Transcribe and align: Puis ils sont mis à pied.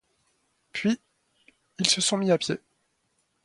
Puis 0.71 0.99
ils 1.77 1.85
sont 1.87 2.17
mis 2.17 2.31
à 2.31 2.37
pied. 2.39 2.57